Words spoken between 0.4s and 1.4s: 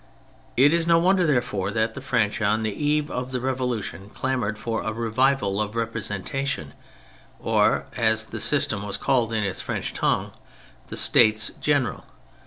It is no wonder,